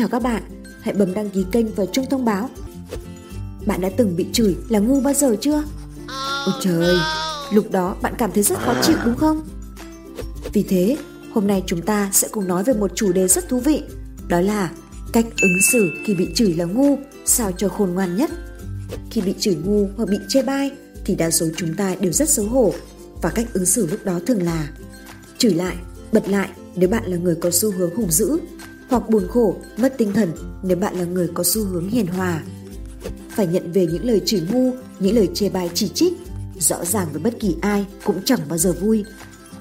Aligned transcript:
chào 0.00 0.08
các 0.08 0.22
bạn. 0.22 0.42
Hãy 0.80 0.94
bấm 0.94 1.14
đăng 1.14 1.30
ký 1.30 1.44
kênh 1.52 1.74
và 1.74 1.86
chuông 1.86 2.06
thông 2.10 2.24
báo. 2.24 2.50
Bạn 3.66 3.80
đã 3.80 3.90
từng 3.96 4.16
bị 4.16 4.26
chửi 4.32 4.56
là 4.68 4.78
ngu 4.78 5.00
bao 5.00 5.14
giờ 5.14 5.36
chưa? 5.40 5.62
Ôi 6.46 6.54
trời, 6.60 6.96
lúc 7.52 7.70
đó 7.70 7.96
bạn 8.02 8.14
cảm 8.18 8.32
thấy 8.32 8.42
rất 8.42 8.58
khó 8.58 8.74
chịu 8.82 8.96
đúng 9.04 9.16
không? 9.16 9.48
Vì 10.52 10.62
thế, 10.62 10.96
hôm 11.34 11.46
nay 11.46 11.62
chúng 11.66 11.82
ta 11.82 12.10
sẽ 12.12 12.28
cùng 12.30 12.48
nói 12.48 12.64
về 12.64 12.74
một 12.74 12.90
chủ 12.94 13.12
đề 13.12 13.28
rất 13.28 13.48
thú 13.48 13.60
vị, 13.60 13.82
đó 14.28 14.40
là 14.40 14.70
cách 15.12 15.26
ứng 15.42 15.62
xử 15.72 15.90
khi 16.04 16.14
bị 16.14 16.28
chửi 16.34 16.54
là 16.54 16.64
ngu 16.64 16.98
sao 17.24 17.52
cho 17.52 17.68
khôn 17.68 17.90
ngoan 17.94 18.16
nhất. 18.16 18.30
Khi 19.10 19.20
bị 19.20 19.34
chửi 19.38 19.54
ngu 19.54 19.88
hoặc 19.96 20.08
bị 20.08 20.18
chê 20.28 20.42
bai 20.42 20.70
thì 21.04 21.14
đa 21.14 21.30
số 21.30 21.46
chúng 21.56 21.74
ta 21.74 21.94
đều 22.00 22.12
rất 22.12 22.28
xấu 22.28 22.46
hổ 22.46 22.74
và 23.22 23.30
cách 23.30 23.46
ứng 23.52 23.66
xử 23.66 23.86
lúc 23.86 24.04
đó 24.04 24.20
thường 24.26 24.42
là 24.42 24.68
chửi 25.38 25.54
lại, 25.54 25.76
bật 26.12 26.28
lại 26.28 26.48
nếu 26.76 26.88
bạn 26.88 27.02
là 27.06 27.16
người 27.16 27.34
có 27.34 27.50
xu 27.50 27.70
hướng 27.70 27.96
hùng 27.96 28.10
dữ 28.10 28.38
hoặc 28.90 29.10
buồn 29.10 29.28
khổ, 29.28 29.56
mất 29.76 29.94
tinh 29.98 30.12
thần 30.12 30.32
nếu 30.62 30.76
bạn 30.76 30.96
là 30.96 31.04
người 31.04 31.28
có 31.34 31.44
xu 31.44 31.64
hướng 31.64 31.88
hiền 31.88 32.06
hòa. 32.06 32.42
Phải 33.28 33.46
nhận 33.46 33.72
về 33.72 33.86
những 33.86 34.04
lời 34.04 34.20
chửi 34.26 34.42
ngu, 34.52 34.72
những 35.00 35.16
lời 35.16 35.28
chê 35.34 35.48
bai 35.48 35.70
chỉ 35.74 35.88
trích, 35.88 36.12
rõ 36.58 36.84
ràng 36.84 37.08
với 37.12 37.22
bất 37.22 37.40
kỳ 37.40 37.56
ai 37.60 37.86
cũng 38.04 38.20
chẳng 38.24 38.40
bao 38.48 38.58
giờ 38.58 38.72
vui. 38.72 39.04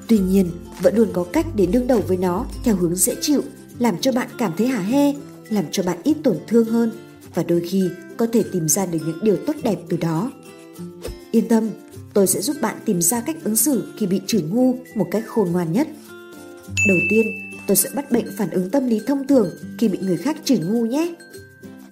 Tuy 0.07 0.19
nhiên, 0.19 0.51
vẫn 0.81 0.95
luôn 0.97 1.09
có 1.13 1.23
cách 1.23 1.45
để 1.55 1.65
đương 1.65 1.87
đầu 1.87 2.01
với 2.07 2.17
nó 2.17 2.45
theo 2.63 2.75
hướng 2.75 2.95
dễ 2.95 3.15
chịu, 3.21 3.41
làm 3.79 3.97
cho 4.01 4.11
bạn 4.11 4.27
cảm 4.37 4.53
thấy 4.57 4.67
hả 4.67 4.79
hê, 4.79 5.13
làm 5.49 5.65
cho 5.71 5.83
bạn 5.83 5.97
ít 6.03 6.17
tổn 6.23 6.37
thương 6.47 6.65
hơn 6.65 6.91
và 7.33 7.43
đôi 7.43 7.61
khi 7.69 7.89
có 8.17 8.27
thể 8.33 8.43
tìm 8.51 8.69
ra 8.69 8.85
được 8.85 8.99
những 9.05 9.19
điều 9.23 9.37
tốt 9.47 9.53
đẹp 9.63 9.79
từ 9.89 9.97
đó. 9.97 10.31
Yên 11.31 11.47
tâm, 11.47 11.69
tôi 12.13 12.27
sẽ 12.27 12.41
giúp 12.41 12.55
bạn 12.61 12.77
tìm 12.85 13.01
ra 13.01 13.21
cách 13.21 13.43
ứng 13.43 13.55
xử 13.55 13.83
khi 13.97 14.07
bị 14.07 14.21
chửi 14.27 14.41
ngu 14.41 14.75
một 14.95 15.07
cách 15.11 15.23
khôn 15.27 15.51
ngoan 15.51 15.73
nhất. 15.73 15.87
Đầu 16.87 16.97
tiên, 17.09 17.48
tôi 17.69 17.75
sẽ 17.75 17.89
bắt 17.95 18.11
bệnh 18.11 18.31
phản 18.37 18.49
ứng 18.49 18.69
tâm 18.69 18.87
lý 18.87 19.01
thông 19.07 19.27
thường 19.27 19.49
khi 19.77 19.87
bị 19.87 19.97
người 19.97 20.17
khác 20.17 20.37
chửi 20.43 20.59
ngu 20.59 20.85
nhé. 20.85 21.15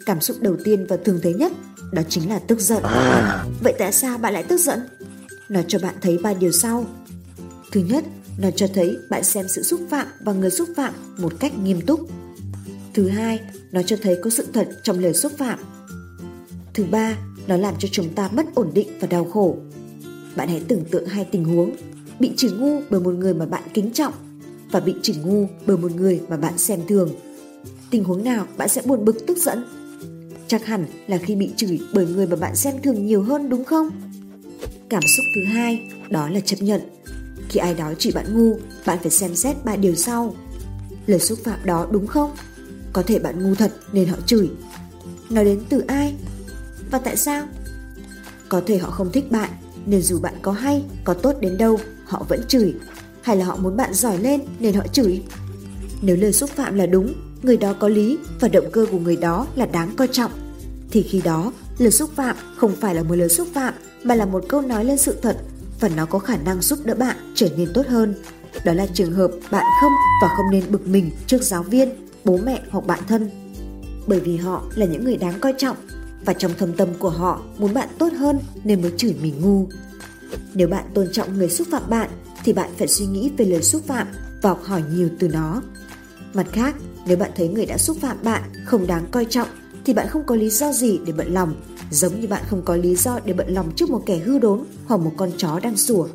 Cảm 0.05 0.21
xúc 0.21 0.37
đầu 0.41 0.57
tiên 0.63 0.85
và 0.89 0.97
thường 1.05 1.19
thấy 1.23 1.33
nhất 1.33 1.51
đó 1.91 2.01
chính 2.09 2.29
là 2.29 2.39
tức 2.39 2.59
giận. 2.59 2.83
Vậy 3.63 3.73
tại 3.79 3.91
sao 3.91 4.17
bạn 4.17 4.33
lại 4.33 4.43
tức 4.43 4.57
giận? 4.57 4.79
Nó 5.49 5.61
cho 5.67 5.79
bạn 5.79 5.95
thấy 6.01 6.17
ba 6.17 6.33
điều 6.33 6.51
sau. 6.51 6.85
Thứ 7.71 7.81
nhất, 7.81 8.03
nó 8.37 8.51
cho 8.51 8.67
thấy 8.73 8.97
bạn 9.09 9.23
xem 9.23 9.45
sự 9.47 9.63
xúc 9.63 9.81
phạm 9.89 10.07
và 10.19 10.33
người 10.33 10.49
xúc 10.49 10.69
phạm 10.75 10.93
một 11.17 11.33
cách 11.39 11.57
nghiêm 11.57 11.81
túc. 11.81 11.99
Thứ 12.93 13.07
hai, 13.07 13.39
nó 13.71 13.81
cho 13.81 13.95
thấy 14.01 14.17
có 14.23 14.29
sự 14.29 14.47
thật 14.53 14.69
trong 14.83 14.99
lời 14.99 15.13
xúc 15.13 15.31
phạm. 15.37 15.59
Thứ 16.73 16.85
ba, 16.91 17.17
nó 17.47 17.57
làm 17.57 17.73
cho 17.79 17.87
chúng 17.91 18.09
ta 18.09 18.29
mất 18.31 18.45
ổn 18.55 18.71
định 18.73 18.87
và 18.99 19.07
đau 19.07 19.25
khổ. 19.25 19.57
Bạn 20.35 20.47
hãy 20.47 20.61
tưởng 20.67 20.85
tượng 20.91 21.05
hai 21.05 21.25
tình 21.25 21.45
huống, 21.45 21.75
bị 22.19 22.31
chửi 22.37 22.51
ngu 22.51 22.81
bởi 22.89 23.01
một 23.01 23.13
người 23.13 23.33
mà 23.33 23.45
bạn 23.45 23.63
kính 23.73 23.91
trọng 23.91 24.13
và 24.71 24.79
bị 24.79 24.95
chửi 25.01 25.15
ngu 25.15 25.47
bởi 25.65 25.77
một 25.77 25.91
người 25.95 26.21
mà 26.29 26.37
bạn 26.37 26.57
xem 26.57 26.79
thường. 26.87 27.09
Tình 27.89 28.03
huống 28.03 28.23
nào 28.23 28.45
bạn 28.57 28.69
sẽ 28.69 28.81
buồn 28.85 29.05
bực 29.05 29.27
tức 29.27 29.37
giận? 29.37 29.65
Chắc 30.47 30.65
hẳn 30.65 30.85
là 31.07 31.17
khi 31.17 31.35
bị 31.35 31.51
chửi 31.55 31.79
bởi 31.93 32.05
người 32.05 32.27
mà 32.27 32.35
bạn 32.35 32.55
xem 32.55 32.81
thường 32.83 33.05
nhiều 33.05 33.23
hơn 33.23 33.49
đúng 33.49 33.63
không? 33.63 33.89
Cảm 34.89 35.01
xúc 35.01 35.25
thứ 35.35 35.53
hai 35.53 35.89
đó 36.09 36.29
là 36.29 36.39
chấp 36.39 36.57
nhận. 36.59 36.81
Khi 37.49 37.59
ai 37.59 37.73
đó 37.73 37.93
chửi 37.99 38.13
bạn 38.13 38.25
ngu, 38.33 38.57
bạn 38.85 38.97
phải 39.01 39.11
xem 39.11 39.35
xét 39.35 39.55
ba 39.65 39.75
điều 39.75 39.95
sau. 39.95 40.35
Lời 41.05 41.19
xúc 41.19 41.39
phạm 41.43 41.59
đó 41.65 41.87
đúng 41.91 42.07
không? 42.07 42.31
Có 42.93 43.01
thể 43.01 43.19
bạn 43.19 43.43
ngu 43.43 43.55
thật 43.55 43.73
nên 43.93 44.07
họ 44.07 44.17
chửi. 44.25 44.49
Nói 45.29 45.45
đến 45.45 45.59
từ 45.69 45.83
ai? 45.87 46.15
Và 46.91 46.99
tại 46.99 47.17
sao? 47.17 47.47
Có 48.49 48.61
thể 48.65 48.77
họ 48.77 48.91
không 48.91 49.11
thích 49.11 49.31
bạn 49.31 49.49
nên 49.85 50.01
dù 50.01 50.19
bạn 50.19 50.33
có 50.41 50.51
hay, 50.51 50.83
có 51.03 51.13
tốt 51.13 51.35
đến 51.41 51.57
đâu, 51.57 51.79
họ 52.05 52.25
vẫn 52.29 52.41
chửi. 52.47 52.73
Hay 53.27 53.37
là 53.37 53.45
họ 53.45 53.55
muốn 53.55 53.77
bạn 53.77 53.93
giỏi 53.93 54.17
lên 54.17 54.41
nên 54.59 54.73
họ 54.73 54.87
chửi. 54.87 55.21
Nếu 56.01 56.15
lời 56.15 56.33
xúc 56.33 56.49
phạm 56.49 56.75
là 56.75 56.85
đúng, 56.85 57.13
người 57.43 57.57
đó 57.57 57.73
có 57.73 57.87
lý 57.87 58.17
và 58.39 58.47
động 58.47 58.65
cơ 58.71 58.85
của 58.91 58.99
người 58.99 59.15
đó 59.15 59.47
là 59.55 59.65
đáng 59.65 59.95
coi 59.95 60.07
trọng, 60.07 60.31
thì 60.91 61.01
khi 61.01 61.21
đó 61.21 61.51
lời 61.77 61.91
xúc 61.91 62.09
phạm 62.15 62.35
không 62.57 62.75
phải 62.75 62.95
là 62.95 63.03
một 63.03 63.15
lời 63.15 63.29
xúc 63.29 63.47
phạm 63.53 63.73
mà 64.03 64.15
là 64.15 64.25
một 64.25 64.43
câu 64.49 64.61
nói 64.61 64.85
lên 64.85 64.97
sự 64.97 65.17
thật 65.21 65.37
và 65.79 65.89
nó 65.89 66.05
có 66.05 66.19
khả 66.19 66.37
năng 66.37 66.61
giúp 66.61 66.79
đỡ 66.85 66.95
bạn 66.95 67.17
trở 67.35 67.49
nên 67.57 67.73
tốt 67.73 67.87
hơn. 67.87 68.13
Đó 68.65 68.73
là 68.73 68.87
trường 68.93 69.13
hợp 69.13 69.31
bạn 69.51 69.65
không 69.81 69.91
và 70.21 70.27
không 70.37 70.45
nên 70.51 70.63
bực 70.69 70.87
mình 70.87 71.11
trước 71.27 71.43
giáo 71.43 71.63
viên, 71.63 71.89
bố 72.23 72.37
mẹ 72.45 72.61
hoặc 72.69 72.85
bạn 72.85 72.99
thân. 73.07 73.29
Bởi 74.07 74.19
vì 74.19 74.37
họ 74.37 74.63
là 74.75 74.85
những 74.85 75.03
người 75.03 75.17
đáng 75.17 75.39
coi 75.39 75.53
trọng 75.57 75.77
và 76.25 76.33
trong 76.33 76.51
thâm 76.57 76.73
tâm 76.73 76.89
của 76.99 77.09
họ 77.09 77.41
muốn 77.57 77.73
bạn 77.73 77.89
tốt 77.97 78.13
hơn 78.13 78.39
nên 78.63 78.81
mới 78.81 78.91
chửi 78.97 79.15
mình 79.21 79.33
ngu. 79.41 79.67
Nếu 80.53 80.67
bạn 80.67 80.83
tôn 80.93 81.07
trọng 81.11 81.37
người 81.37 81.49
xúc 81.49 81.67
phạm 81.71 81.89
bạn 81.89 82.09
thì 82.47 82.53
bạn 82.53 82.69
phải 82.77 82.87
suy 82.87 83.05
nghĩ 83.05 83.31
về 83.37 83.45
lời 83.45 83.63
xúc 83.63 83.83
phạm 83.87 84.07
và 84.41 84.49
học 84.49 84.63
hỏi 84.63 84.83
nhiều 84.93 85.09
từ 85.19 85.27
nó. 85.27 85.61
Mặt 86.33 86.47
khác, 86.51 86.75
nếu 87.07 87.17
bạn 87.17 87.31
thấy 87.35 87.47
người 87.47 87.65
đã 87.65 87.77
xúc 87.77 87.97
phạm 88.01 88.17
bạn 88.23 88.41
không 88.65 88.87
đáng 88.87 89.05
coi 89.11 89.25
trọng 89.25 89.47
thì 89.85 89.93
bạn 89.93 90.07
không 90.07 90.23
có 90.25 90.35
lý 90.35 90.49
do 90.49 90.71
gì 90.71 90.99
để 91.05 91.13
bận 91.13 91.33
lòng, 91.33 91.55
giống 91.91 92.19
như 92.19 92.27
bạn 92.27 92.43
không 92.47 92.61
có 92.65 92.75
lý 92.75 92.95
do 92.95 93.19
để 93.25 93.33
bận 93.33 93.47
lòng 93.53 93.71
trước 93.75 93.89
một 93.89 94.03
kẻ 94.05 94.17
hư 94.17 94.39
đốn 94.39 94.63
hoặc 94.85 94.97
một 94.97 95.11
con 95.17 95.31
chó 95.37 95.59
đang 95.59 95.77
sủa. 95.77 96.07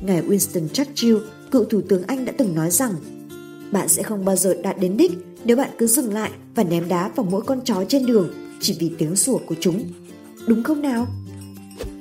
Ngài 0.00 0.22
Winston 0.22 0.68
Churchill, 0.68 1.16
cựu 1.50 1.64
thủ 1.64 1.80
tướng 1.88 2.02
Anh 2.06 2.24
đã 2.24 2.32
từng 2.38 2.54
nói 2.54 2.70
rằng 2.70 2.92
bạn 3.72 3.88
sẽ 3.88 4.02
không 4.02 4.24
bao 4.24 4.36
giờ 4.36 4.54
đạt 4.62 4.78
đến 4.80 4.96
đích 4.96 5.12
nếu 5.44 5.56
bạn 5.56 5.70
cứ 5.78 5.86
dừng 5.86 6.14
lại 6.14 6.30
và 6.54 6.64
ném 6.64 6.88
đá 6.88 7.10
vào 7.16 7.26
mỗi 7.30 7.42
con 7.42 7.60
chó 7.64 7.84
trên 7.88 8.06
đường 8.06 8.32
chỉ 8.60 8.76
vì 8.80 8.92
tiếng 8.98 9.16
sủa 9.16 9.38
của 9.46 9.56
chúng. 9.60 9.84
Đúng 10.46 10.62
không 10.62 10.82
nào? 10.82 11.06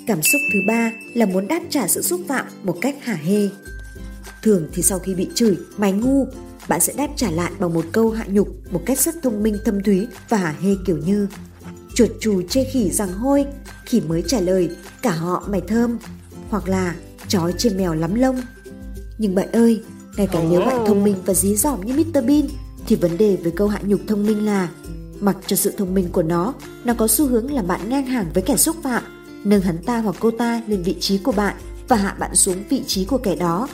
Cảm 0.07 0.21
xúc 0.21 0.41
thứ 0.53 0.59
ba 0.67 0.91
là 1.13 1.25
muốn 1.25 1.47
đáp 1.47 1.59
trả 1.69 1.87
sự 1.87 2.01
xúc 2.01 2.21
phạm 2.27 2.45
một 2.63 2.77
cách 2.81 2.95
hả 3.01 3.13
hê. 3.13 3.49
Thường 4.43 4.67
thì 4.73 4.81
sau 4.83 4.99
khi 4.99 5.15
bị 5.15 5.27
chửi, 5.35 5.57
mày 5.77 5.91
ngu, 5.91 6.27
bạn 6.67 6.81
sẽ 6.81 6.93
đáp 6.97 7.07
trả 7.15 7.31
lại 7.31 7.51
bằng 7.59 7.73
một 7.73 7.85
câu 7.91 8.11
hạ 8.11 8.25
nhục 8.27 8.47
một 8.71 8.81
cách 8.85 8.99
rất 8.99 9.15
thông 9.23 9.43
minh 9.43 9.57
thâm 9.65 9.83
thúy 9.83 10.07
và 10.29 10.37
hả 10.37 10.55
hê 10.61 10.69
kiểu 10.85 10.97
như 10.97 11.27
chuột 11.95 12.09
chù 12.19 12.41
chê 12.41 12.63
khỉ 12.63 12.91
rằng 12.91 13.13
hôi, 13.13 13.45
khỉ 13.85 14.01
mới 14.01 14.23
trả 14.27 14.39
lời 14.39 14.69
cả 15.01 15.11
họ 15.11 15.43
mày 15.49 15.61
thơm, 15.61 15.97
hoặc 16.49 16.67
là 16.67 16.95
chó 17.27 17.51
chê 17.57 17.69
mèo 17.69 17.93
lắm 17.93 18.15
lông. 18.15 18.41
Nhưng 19.17 19.35
bạn 19.35 19.51
ơi, 19.51 19.81
ngay 20.17 20.27
cả 20.27 20.43
nếu 20.49 20.59
bạn 20.59 20.85
thông 20.87 21.03
minh 21.03 21.15
và 21.25 21.33
dí 21.33 21.55
dỏm 21.55 21.85
như 21.85 21.93
Mr 21.93 22.25
Bean 22.25 22.47
thì 22.87 22.95
vấn 22.95 23.17
đề 23.17 23.37
với 23.43 23.51
câu 23.51 23.67
hạ 23.67 23.79
nhục 23.83 23.99
thông 24.07 24.25
minh 24.25 24.45
là 24.45 24.69
mặc 25.19 25.37
cho 25.47 25.55
sự 25.55 25.73
thông 25.77 25.93
minh 25.93 26.09
của 26.11 26.23
nó, 26.23 26.53
nó 26.83 26.93
có 26.93 27.07
xu 27.07 27.27
hướng 27.27 27.51
làm 27.51 27.67
bạn 27.67 27.89
ngang 27.89 28.05
hàng 28.05 28.25
với 28.33 28.43
kẻ 28.43 28.57
xúc 28.57 28.75
phạm, 28.83 29.03
nâng 29.49 29.61
hắn 29.61 29.77
ta 29.77 29.97
hoặc 29.97 30.15
cô 30.19 30.31
ta 30.31 30.61
lên 30.67 30.83
vị 30.83 30.95
trí 30.99 31.17
của 31.17 31.31
bạn 31.31 31.55
và 31.87 31.95
hạ 31.95 32.15
bạn 32.19 32.35
xuống 32.35 32.63
vị 32.69 32.83
trí 32.87 33.05
của 33.05 33.17
kẻ 33.17 33.35
đó. 33.35 33.67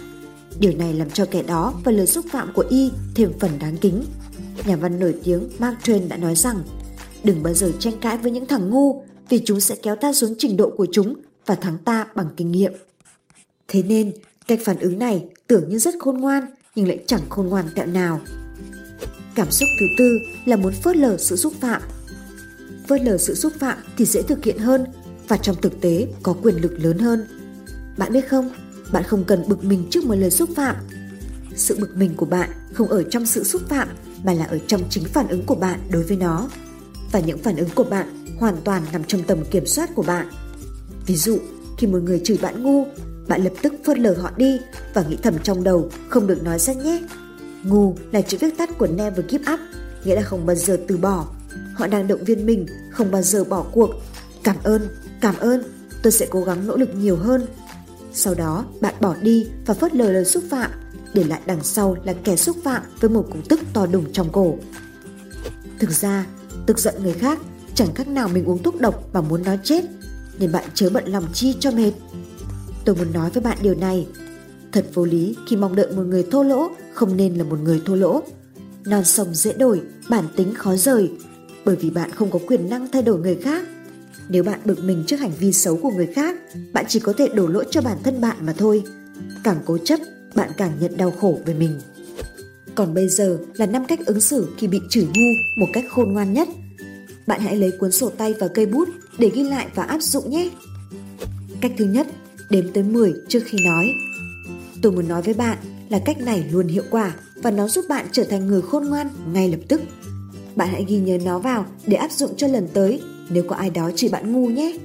Điều 0.60 0.74
này 0.78 0.94
làm 0.94 1.10
cho 1.10 1.26
kẻ 1.32 1.44
đó 1.44 1.74
và 1.84 1.92
lời 1.92 2.08
xúc 2.08 2.26
phạm 2.32 2.54
của 2.54 2.66
y 2.70 2.92
thêm 3.16 3.32
phần 3.40 3.52
đáng 3.60 3.78
kính. 3.78 4.04
Nhà 4.66 4.76
văn 4.76 5.00
nổi 5.00 5.16
tiếng 5.24 5.50
Mark 5.60 5.78
Twain 5.84 6.08
đã 6.08 6.18
nói 6.18 6.36
rằng 6.36 6.64
đừng 7.24 7.44
bao 7.44 7.54
giờ 7.54 7.72
tranh 7.80 7.94
cãi 8.02 8.18
với 8.18 8.32
những 8.32 8.46
thằng 8.46 8.70
ngu 8.70 9.04
vì 9.30 9.42
chúng 9.46 9.60
sẽ 9.60 9.76
kéo 9.84 9.96
ta 9.96 10.14
xuống 10.14 10.36
trình 10.38 10.58
độ 10.58 10.70
của 10.78 10.88
chúng 10.92 11.16
và 11.46 11.56
thắng 11.56 11.78
ta 11.78 12.08
bằng 12.16 12.28
kinh 12.38 12.52
nghiệm. 12.52 12.74
Thế 13.68 13.84
nên, 13.84 14.12
cách 14.48 14.60
phản 14.66 14.80
ứng 14.80 15.00
này 15.00 15.26
tưởng 15.48 15.70
như 15.70 15.80
rất 15.80 15.96
khôn 16.00 16.18
ngoan 16.18 16.46
nhưng 16.76 16.88
lại 16.88 17.04
chẳng 17.08 17.30
khôn 17.30 17.48
ngoan 17.48 17.66
tẹo 17.76 17.86
nào. 17.86 18.22
Cảm 19.36 19.52
xúc 19.52 19.70
thứ 19.80 19.86
tư 19.98 20.20
là 20.46 20.56
muốn 20.56 20.74
phớt 20.74 20.98
lờ 20.98 21.18
sự 21.18 21.36
xúc 21.36 21.54
phạm. 21.62 21.82
Phớt 22.88 23.02
lờ 23.02 23.18
sự 23.18 23.36
xúc 23.36 23.54
phạm 23.60 23.78
thì 23.98 24.06
dễ 24.06 24.22
thực 24.22 24.46
hiện 24.46 24.58
hơn 24.58 24.86
và 25.28 25.38
trong 25.38 25.56
thực 25.62 25.82
tế 25.82 26.08
có 26.24 26.36
quyền 26.44 26.56
lực 26.56 26.74
lớn 26.80 26.98
hơn. 26.98 27.28
Bạn 27.98 28.14
biết 28.14 28.30
không, 28.30 28.52
bạn 28.92 29.04
không 29.04 29.24
cần 29.24 29.44
bực 29.48 29.64
mình 29.64 29.88
trước 29.90 30.06
một 30.06 30.16
lời 30.16 30.32
xúc 30.32 30.50
phạm. 30.56 30.76
Sự 31.56 31.78
bực 31.80 31.98
mình 31.98 32.14
của 32.16 32.26
bạn 32.26 32.50
không 32.74 32.88
ở 32.88 33.04
trong 33.04 33.26
sự 33.26 33.44
xúc 33.44 33.62
phạm 33.70 33.88
mà 34.24 34.34
là 34.34 34.46
ở 34.46 34.60
trong 34.68 34.82
chính 34.90 35.04
phản 35.04 35.28
ứng 35.28 35.46
của 35.46 35.56
bạn 35.56 35.80
đối 35.92 36.04
với 36.04 36.18
nó. 36.18 36.50
Và 37.12 37.20
những 37.20 37.38
phản 37.38 37.56
ứng 37.56 37.70
của 37.76 37.84
bạn 37.84 38.26
hoàn 38.40 38.56
toàn 38.64 38.84
nằm 38.94 39.04
trong 39.04 39.24
tầm 39.24 39.46
kiểm 39.52 39.66
soát 39.66 39.90
của 39.96 40.04
bạn. 40.04 40.28
Ví 41.06 41.16
dụ, 41.16 41.38
khi 41.78 41.88
một 41.88 42.00
người 42.04 42.22
chửi 42.24 42.38
bạn 42.42 42.64
ngu, 42.64 42.86
bạn 43.28 43.44
lập 43.44 43.54
tức 43.62 43.74
phớt 43.86 44.00
lờ 44.00 44.14
họ 44.14 44.32
đi 44.38 44.60
và 44.94 45.04
nghĩ 45.10 45.18
thầm 45.24 45.34
trong 45.44 45.64
đầu 45.64 45.90
không 46.10 46.28
được 46.28 46.44
nói 46.44 46.60
ra 46.60 46.74
nhé. 46.74 47.02
Ngu 47.64 47.96
là 48.12 48.22
chữ 48.22 48.38
viết 48.42 48.58
tắt 48.58 48.78
của 48.78 48.88
never 48.88 49.26
give 49.30 49.54
up, 49.54 49.60
nghĩa 50.06 50.16
là 50.16 50.22
không 50.22 50.46
bao 50.46 50.56
giờ 50.56 50.78
từ 50.88 50.98
bỏ. 50.98 51.28
Họ 51.74 51.88
đang 51.88 52.08
động 52.08 52.24
viên 52.24 52.46
mình 52.46 52.66
không 52.92 53.12
bao 53.12 53.22
giờ 53.22 53.44
bỏ 53.44 53.66
cuộc. 53.72 53.90
Cảm 54.44 54.56
ơn, 54.64 54.88
cảm 55.24 55.36
ơn, 55.40 55.64
tôi 56.02 56.12
sẽ 56.12 56.28
cố 56.30 56.42
gắng 56.42 56.68
nỗ 56.68 56.78
lực 56.78 56.90
nhiều 56.96 57.16
hơn. 57.16 57.46
Sau 58.14 58.36
đó 58.36 58.66
bạn 58.82 58.94
bỏ 59.02 59.16
đi 59.22 59.48
và 59.66 59.74
phớt 59.74 59.96
lờ 59.96 60.12
lời 60.12 60.26
xúc 60.26 60.44
phạm, 60.50 60.72
để 61.14 61.24
lại 61.24 61.42
đằng 61.46 61.64
sau 61.64 61.98
là 62.04 62.14
kẻ 62.14 62.36
xúc 62.36 62.58
phạm 62.64 62.84
với 63.00 63.10
một 63.10 63.26
cục 63.32 63.50
tức 63.50 63.60
to 63.74 63.86
đùng 63.86 64.14
trong 64.14 64.32
cổ. 64.32 64.58
Thực 65.80 65.92
ra, 65.92 66.26
tức 66.66 66.80
giận 66.80 66.96
người 67.04 67.14
khác 67.14 67.40
chẳng 67.76 67.94
khác 67.96 68.08
nào 68.08 68.28
mình 68.28 68.46
uống 68.46 68.64
thuốc 68.64 68.82
độc 68.82 69.10
và 69.14 69.22
muốn 69.22 69.44
nó 69.44 69.56
chết, 69.64 69.86
nên 70.40 70.52
bạn 70.52 70.66
chớ 70.74 70.90
bận 70.90 71.06
lòng 71.06 71.26
chi 71.34 71.56
cho 71.60 71.72
mệt. 71.72 71.92
Tôi 72.86 72.96
muốn 72.96 73.14
nói 73.14 73.30
với 73.30 73.44
bạn 73.44 73.58
điều 73.62 73.76
này, 73.76 74.08
thật 74.72 74.86
vô 74.94 75.06
lý 75.06 75.36
khi 75.48 75.56
mong 75.56 75.76
đợi 75.76 75.92
một 75.96 76.04
người 76.04 76.28
thô 76.32 76.44
lỗ 76.44 76.70
không 76.94 77.18
nên 77.18 77.36
là 77.36 77.44
một 77.44 77.60
người 77.60 77.82
thô 77.86 77.96
lỗ. 77.96 78.22
Non 78.86 79.04
sông 79.04 79.34
dễ 79.34 79.54
đổi, 79.54 79.82
bản 80.10 80.26
tính 80.36 80.54
khó 80.54 80.76
rời, 80.76 81.12
bởi 81.66 81.76
vì 81.76 81.90
bạn 81.90 82.12
không 82.12 82.32
có 82.32 82.40
quyền 82.48 82.70
năng 82.70 82.92
thay 82.92 83.02
đổi 83.02 83.20
người 83.20 83.36
khác. 83.36 83.68
Nếu 84.34 84.44
bạn 84.44 84.60
bực 84.66 84.84
mình 84.84 85.04
trước 85.08 85.20
hành 85.20 85.32
vi 85.40 85.52
xấu 85.52 85.78
của 85.78 85.92
người 85.92 86.08
khác, 86.08 86.36
bạn 86.74 86.86
chỉ 86.88 87.00
có 87.00 87.14
thể 87.18 87.28
đổ 87.34 87.48
lỗi 87.48 87.66
cho 87.72 87.82
bản 87.82 87.98
thân 88.04 88.22
bạn 88.22 88.38
mà 88.42 88.54
thôi. 88.58 88.84
Càng 89.44 89.58
cố 89.66 89.78
chấp, 89.78 90.00
bạn 90.36 90.50
càng 90.58 90.72
nhận 90.80 90.98
đau 90.98 91.12
khổ 91.12 91.40
về 91.46 91.54
mình. 91.54 91.80
Còn 92.76 92.94
bây 92.94 93.10
giờ 93.10 93.38
là 93.56 93.66
năm 93.66 93.86
cách 93.86 94.00
ứng 94.06 94.22
xử 94.22 94.48
khi 94.58 94.68
bị 94.68 94.80
chửi 94.90 95.04
ngu 95.04 95.32
một 95.56 95.68
cách 95.74 95.86
khôn 95.90 96.14
ngoan 96.14 96.34
nhất. 96.34 96.48
Bạn 97.28 97.42
hãy 97.42 97.56
lấy 97.56 97.72
cuốn 97.80 97.92
sổ 97.92 98.10
tay 98.10 98.34
và 98.40 98.48
cây 98.48 98.66
bút 98.66 98.90
để 99.18 99.32
ghi 99.34 99.44
lại 99.44 99.68
và 99.76 99.84
áp 99.84 100.02
dụng 100.02 100.30
nhé. 100.30 100.50
Cách 101.62 101.72
thứ 101.78 101.86
nhất, 101.86 102.08
đếm 102.50 102.72
tới 102.74 102.84
10 102.84 103.14
trước 103.28 103.42
khi 103.46 103.58
nói. 103.66 103.94
Tôi 104.82 104.92
muốn 104.92 105.08
nói 105.08 105.22
với 105.22 105.34
bạn 105.34 105.58
là 105.90 106.00
cách 106.06 106.18
này 106.20 106.46
luôn 106.52 106.68
hiệu 106.68 106.84
quả 106.92 107.16
và 107.36 107.52
nó 107.52 107.68
giúp 107.68 107.86
bạn 107.90 108.06
trở 108.12 108.24
thành 108.24 108.48
người 108.48 108.62
khôn 108.62 108.86
ngoan 108.86 109.10
ngay 109.34 109.50
lập 109.50 109.60
tức. 109.68 109.82
Bạn 110.56 110.70
hãy 110.72 110.86
ghi 110.88 111.00
nhớ 111.00 111.18
nó 111.26 111.40
vào 111.40 111.66
để 111.88 111.98
áp 111.98 112.12
dụng 112.12 112.36
cho 112.38 112.48
lần 112.48 112.68
tới 112.74 113.02
nếu 113.30 113.44
có 113.48 113.56
ai 113.56 113.70
đó 113.70 113.92
chỉ 113.96 114.10
bạn 114.10 114.32
ngu 114.32 114.48
nhé. 114.48 114.78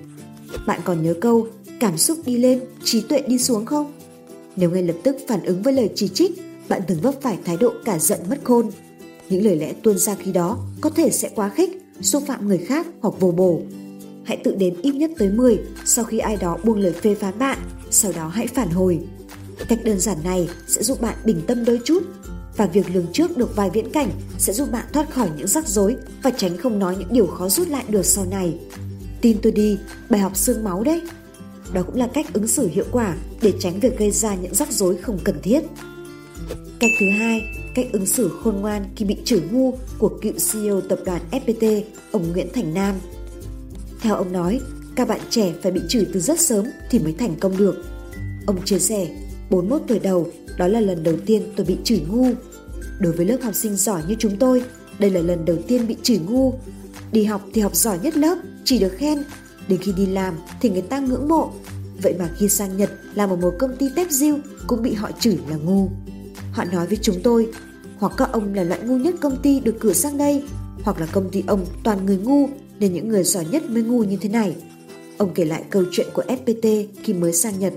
Bạn 0.67 0.81
còn 0.85 1.03
nhớ 1.03 1.15
câu 1.21 1.47
cảm 1.81 1.99
xúc 1.99 2.19
đi 2.27 2.37
lên, 2.37 2.61
trí 2.85 3.01
tuệ 3.01 3.23
đi 3.27 3.39
xuống 3.39 3.67
không? 3.67 3.93
Nếu 4.57 4.71
ngay 4.71 4.83
lập 4.83 4.97
tức 5.03 5.17
phản 5.29 5.43
ứng 5.45 5.63
với 5.63 5.73
lời 5.73 5.91
chỉ 5.95 6.09
trích, 6.09 6.33
bạn 6.69 6.83
thường 6.89 6.99
vấp 7.03 7.15
phải 7.21 7.39
thái 7.45 7.57
độ 7.57 7.73
cả 7.85 7.99
giận 7.99 8.21
mất 8.31 8.39
khôn. 8.45 8.71
Những 9.29 9.45
lời 9.45 9.57
lẽ 9.57 9.73
tuôn 9.83 9.99
ra 9.99 10.15
khi 10.15 10.33
đó 10.33 10.59
có 10.81 10.91
thể 10.91 11.11
sẽ 11.11 11.31
quá 11.35 11.49
khích, 11.49 11.71
xúc 12.01 12.23
phạm 12.27 12.49
người 12.49 12.59
khác 12.59 12.87
hoặc 13.01 13.15
vô 13.21 13.31
bổ. 13.31 13.61
Hãy 14.25 14.37
tự 14.45 14.55
đếm 14.55 14.75
ít 14.83 14.95
nhất 14.95 15.11
tới 15.19 15.31
10 15.31 15.59
sau 15.85 16.05
khi 16.05 16.19
ai 16.19 16.37
đó 16.37 16.59
buông 16.65 16.79
lời 16.79 16.93
phê 16.93 17.15
phán 17.15 17.39
bạn, 17.39 17.59
sau 17.91 18.13
đó 18.13 18.29
hãy 18.29 18.47
phản 18.47 18.71
hồi. 18.71 18.99
Cách 19.69 19.79
đơn 19.85 20.01
giản 20.01 20.17
này 20.25 20.49
sẽ 20.67 20.83
giúp 20.83 21.01
bạn 21.01 21.15
bình 21.25 21.41
tâm 21.47 21.65
đôi 21.65 21.81
chút 21.85 22.03
và 22.59 22.67
việc 22.67 22.87
lường 22.95 23.07
trước 23.13 23.37
được 23.37 23.57
vài 23.57 23.71
viễn 23.71 23.93
cảnh 23.93 24.11
sẽ 24.39 24.53
giúp 24.53 24.69
bạn 24.73 24.87
thoát 24.93 25.11
khỏi 25.11 25.29
những 25.37 25.49
rắc 25.49 25.69
rối 25.69 25.97
và 26.23 26.31
tránh 26.31 26.57
không 26.57 26.79
nói 26.79 26.97
những 26.99 27.13
điều 27.13 27.27
khó 27.27 27.49
rút 27.49 27.69
lại 27.69 27.85
được 27.89 28.07
sau 28.07 28.25
này. 28.25 28.55
Tin 29.21 29.39
tôi 29.43 29.53
đi, 29.53 29.79
bài 30.11 30.21
học 30.21 30.37
xương 30.37 30.65
máu 30.65 30.83
đấy. 30.83 31.03
Đó 31.73 31.83
cũng 31.83 31.97
là 31.97 32.09
cách 32.15 32.27
ứng 32.33 32.47
xử 32.47 32.69
hiệu 32.69 32.85
quả 32.93 33.17
để 33.43 33.53
tránh 33.61 33.81
việc 33.81 33.99
gây 33.99 34.11
ra 34.11 34.35
những 34.35 34.55
rắc 34.55 34.73
rối 34.73 34.97
không 34.97 35.19
cần 35.25 35.41
thiết. 35.43 35.61
Cách 36.79 36.91
thứ 37.01 37.07
hai, 37.11 37.43
cách 37.75 37.87
ứng 37.93 38.07
xử 38.07 38.31
khôn 38.43 38.57
ngoan 38.57 38.85
khi 38.97 39.05
bị 39.05 39.17
chửi 39.25 39.41
ngu 39.51 39.79
của 39.99 40.19
cựu 40.23 40.33
CEO 40.53 40.81
tập 40.81 40.99
đoàn 41.05 41.23
FPT, 41.31 41.83
ông 42.13 42.33
Nguyễn 42.33 42.49
Thành 42.55 42.75
Nam. 42.75 42.95
Theo 44.01 44.15
ông 44.15 44.33
nói, 44.33 44.61
các 44.97 45.09
bạn 45.09 45.21
trẻ 45.31 45.53
phải 45.63 45.73
bị 45.73 45.81
chửi 45.89 46.07
từ 46.13 46.21
rất 46.21 46.41
sớm 46.41 46.67
thì 46.91 46.99
mới 46.99 47.13
thành 47.13 47.35
công 47.41 47.57
được. 47.57 47.85
Ông 48.47 48.65
chia 48.65 48.79
sẻ, 48.79 49.09
41 49.51 49.83
tuổi 49.89 49.99
đầu, 49.99 50.29
đó 50.59 50.69
là 50.69 50.81
lần 50.81 51.03
đầu 51.03 51.15
tiên 51.27 51.43
tôi 51.57 51.67
bị 51.67 51.77
chửi 51.85 52.01
ngu. 52.09 52.27
Đối 53.01 53.13
với 53.13 53.27
lớp 53.27 53.39
học 53.43 53.55
sinh 53.55 53.77
giỏi 53.77 54.03
như 54.09 54.15
chúng 54.19 54.37
tôi, 54.37 54.63
đây 54.99 55.11
là 55.11 55.21
lần 55.21 55.45
đầu 55.45 55.57
tiên 55.69 55.87
bị 55.87 55.97
chửi 56.03 56.19
ngu. 56.19 56.55
Đi 57.13 57.25
học 57.25 57.43
thì 57.55 57.61
học 57.61 57.77
giỏi 57.77 57.99
nhất 58.03 58.17
lớp, 58.17 58.39
chỉ 58.65 58.79
được 58.79 58.93
khen. 58.97 59.23
Đến 59.69 59.81
khi 59.83 59.93
đi 59.93 60.07
làm 60.07 60.35
thì 60.61 60.71
người 60.71 60.83
ta 60.83 60.99
ngưỡng 60.99 61.29
mộ. 61.29 61.53
Vậy 62.03 62.15
mà 62.19 62.31
khi 62.39 62.49
sang 62.49 62.77
Nhật 62.77 62.91
làm 63.15 63.31
ở 63.31 63.37
một 63.37 63.55
công 63.59 63.77
ty 63.77 63.87
tép 63.97 64.11
diêu 64.11 64.37
cũng 64.67 64.83
bị 64.83 64.93
họ 64.93 65.11
chửi 65.21 65.39
là 65.51 65.57
ngu. 65.57 65.89
Họ 66.53 66.65
nói 66.65 66.87
với 66.87 66.99
chúng 67.03 67.23
tôi, 67.23 67.49
hoặc 67.99 68.13
các 68.17 68.33
ông 68.33 68.55
là 68.55 68.63
loại 68.63 68.81
ngu 68.83 68.97
nhất 68.97 69.15
công 69.21 69.43
ty 69.43 69.61
được 69.61 69.77
cử 69.81 69.93
sang 69.93 70.19
đây, 70.19 70.43
hoặc 70.83 71.01
là 71.01 71.07
công 71.07 71.31
ty 71.31 71.43
ông 71.47 71.67
toàn 71.85 72.07
người 72.07 72.17
ngu 72.17 72.49
nên 72.81 72.93
những 72.93 73.09
người 73.09 73.25
giỏi 73.25 73.47
nhất 73.51 73.71
mới 73.71 73.83
ngu 73.83 74.05
như 74.05 74.17
thế 74.21 74.29
này. 74.29 74.57
Ông 75.19 75.35
kể 75.35 75.45
lại 75.45 75.65
câu 75.71 75.85
chuyện 75.93 76.07
của 76.13 76.23
FPT 76.29 76.87
khi 77.03 77.13
mới 77.13 77.33
sang 77.33 77.59
Nhật. 77.59 77.73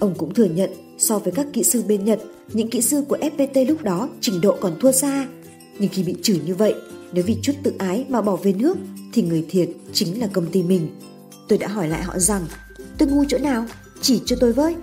Ông 0.00 0.14
cũng 0.18 0.34
thừa 0.34 0.44
nhận 0.44 0.70
so 0.98 1.18
với 1.18 1.32
các 1.32 1.46
kỹ 1.52 1.62
sư 1.62 1.82
bên 1.88 2.04
Nhật, 2.04 2.20
những 2.52 2.70
kỹ 2.70 2.82
sư 2.82 3.04
của 3.08 3.16
FPT 3.16 3.66
lúc 3.66 3.82
đó 3.82 4.08
trình 4.20 4.40
độ 4.40 4.56
còn 4.60 4.80
thua 4.80 4.92
xa. 4.92 5.26
Nhưng 5.78 5.90
khi 5.92 6.02
bị 6.02 6.14
chửi 6.22 6.40
như 6.46 6.54
vậy, 6.54 6.74
nếu 7.12 7.24
vì 7.26 7.36
chút 7.42 7.52
tự 7.62 7.72
ái 7.78 8.06
mà 8.08 8.22
bỏ 8.22 8.36
về 8.36 8.52
nước 8.52 8.76
thì 9.12 9.22
người 9.22 9.46
thiệt 9.50 9.68
chính 9.92 10.20
là 10.20 10.26
công 10.26 10.46
ty 10.46 10.62
mình. 10.62 10.88
Tôi 11.48 11.58
đã 11.58 11.68
hỏi 11.68 11.88
lại 11.88 12.02
họ 12.02 12.18
rằng, 12.18 12.46
tôi 12.98 13.08
ngu 13.08 13.24
chỗ 13.28 13.38
nào? 13.38 13.66
Chỉ 14.00 14.20
cho 14.26 14.36
tôi 14.40 14.52
với. 14.52 14.74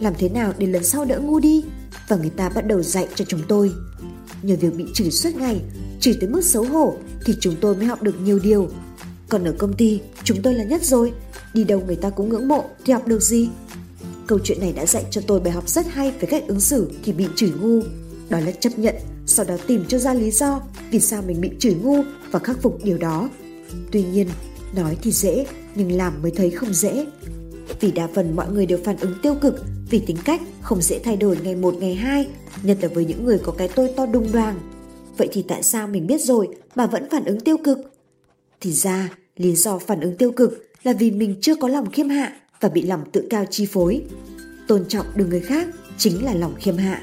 Làm 0.00 0.14
thế 0.18 0.28
nào 0.28 0.52
để 0.58 0.66
lần 0.66 0.84
sau 0.84 1.04
đỡ 1.04 1.18
ngu 1.18 1.40
đi? 1.40 1.64
Và 2.08 2.16
người 2.16 2.30
ta 2.30 2.48
bắt 2.48 2.66
đầu 2.66 2.82
dạy 2.82 3.08
cho 3.14 3.24
chúng 3.28 3.40
tôi. 3.48 3.72
Nhờ 4.42 4.56
việc 4.60 4.74
bị 4.76 4.84
chửi 4.94 5.10
suốt 5.10 5.36
ngày, 5.36 5.60
chửi 6.00 6.16
tới 6.20 6.30
mức 6.30 6.44
xấu 6.44 6.64
hổ 6.64 6.94
thì 7.24 7.34
chúng 7.40 7.54
tôi 7.60 7.76
mới 7.76 7.86
học 7.86 8.02
được 8.02 8.20
nhiều 8.24 8.38
điều. 8.38 8.68
Còn 9.28 9.44
ở 9.44 9.54
công 9.58 9.72
ty, 9.72 10.00
chúng 10.24 10.42
tôi 10.42 10.54
là 10.54 10.64
nhất 10.64 10.84
rồi. 10.84 11.12
Đi 11.54 11.64
đâu 11.64 11.82
người 11.86 11.96
ta 11.96 12.10
cũng 12.10 12.28
ngưỡng 12.28 12.48
mộ 12.48 12.64
thì 12.84 12.92
học 12.92 13.06
được 13.06 13.22
gì? 13.22 13.48
Câu 14.26 14.38
chuyện 14.44 14.60
này 14.60 14.72
đã 14.72 14.86
dạy 14.86 15.04
cho 15.10 15.20
tôi 15.26 15.40
bài 15.40 15.52
học 15.52 15.68
rất 15.68 15.86
hay 15.86 16.10
về 16.10 16.28
cách 16.30 16.44
ứng 16.46 16.60
xử 16.60 16.90
khi 17.02 17.12
bị 17.12 17.26
chửi 17.36 17.52
ngu. 17.60 17.80
Đó 18.28 18.40
là 18.40 18.50
chấp 18.50 18.78
nhận, 18.78 18.94
sau 19.26 19.46
đó 19.46 19.56
tìm 19.66 19.84
cho 19.88 19.98
ra 19.98 20.14
lý 20.14 20.30
do 20.30 20.60
vì 20.90 21.00
sao 21.00 21.22
mình 21.22 21.40
bị 21.40 21.50
chửi 21.58 21.74
ngu 21.74 22.02
và 22.30 22.38
khắc 22.38 22.62
phục 22.62 22.84
điều 22.84 22.98
đó. 22.98 23.28
Tuy 23.92 24.02
nhiên, 24.02 24.28
nói 24.76 24.96
thì 25.02 25.12
dễ, 25.12 25.46
nhưng 25.74 25.92
làm 25.92 26.22
mới 26.22 26.30
thấy 26.30 26.50
không 26.50 26.74
dễ. 26.74 27.06
Vì 27.80 27.92
đa 27.92 28.08
phần 28.14 28.36
mọi 28.36 28.52
người 28.52 28.66
đều 28.66 28.78
phản 28.84 28.96
ứng 28.96 29.14
tiêu 29.22 29.34
cực 29.34 29.64
vì 29.90 29.98
tính 30.06 30.16
cách 30.24 30.40
không 30.60 30.82
dễ 30.82 30.98
thay 30.98 31.16
đổi 31.16 31.38
ngày 31.44 31.56
một 31.56 31.74
ngày 31.74 31.94
hai, 31.94 32.28
nhất 32.62 32.78
là 32.82 32.88
với 32.88 33.04
những 33.04 33.24
người 33.24 33.38
có 33.38 33.52
cái 33.52 33.68
tôi 33.74 33.90
to 33.96 34.06
đùng 34.06 34.32
đoàng. 34.32 34.60
Vậy 35.16 35.28
thì 35.32 35.44
tại 35.48 35.62
sao 35.62 35.88
mình 35.88 36.06
biết 36.06 36.20
rồi 36.20 36.48
mà 36.74 36.86
vẫn 36.86 37.10
phản 37.10 37.24
ứng 37.24 37.40
tiêu 37.40 37.56
cực? 37.64 37.78
Thì 38.60 38.72
ra, 38.72 39.08
lý 39.36 39.54
do 39.54 39.78
phản 39.78 40.00
ứng 40.00 40.16
tiêu 40.16 40.32
cực 40.32 40.66
là 40.82 40.92
vì 40.92 41.10
mình 41.10 41.36
chưa 41.40 41.54
có 41.54 41.68
lòng 41.68 41.90
khiêm 41.90 42.08
hạ 42.08 42.36
và 42.64 42.70
bị 42.70 42.82
lòng 42.82 43.04
tự 43.12 43.26
cao 43.30 43.44
chi 43.50 43.66
phối. 43.66 44.02
Tôn 44.66 44.84
trọng 44.88 45.06
được 45.14 45.26
người 45.28 45.40
khác 45.40 45.68
chính 45.98 46.24
là 46.24 46.34
lòng 46.34 46.54
khiêm 46.58 46.76
hạ. 46.76 47.02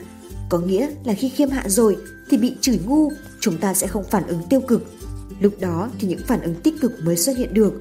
Có 0.49 0.59
nghĩa 0.59 0.89
là 1.05 1.13
khi 1.13 1.29
khiêm 1.29 1.49
hạ 1.49 1.63
rồi 1.67 1.97
thì 2.29 2.37
bị 2.37 2.55
chửi 2.61 2.79
ngu, 2.85 3.11
chúng 3.39 3.57
ta 3.57 3.73
sẽ 3.73 3.87
không 3.87 4.03
phản 4.03 4.27
ứng 4.27 4.41
tiêu 4.49 4.61
cực. 4.61 4.85
Lúc 5.39 5.53
đó 5.59 5.89
thì 5.99 6.07
những 6.07 6.19
phản 6.27 6.41
ứng 6.41 6.55
tích 6.55 6.73
cực 6.81 6.91
mới 7.03 7.17
xuất 7.17 7.37
hiện 7.37 7.53
được. 7.53 7.73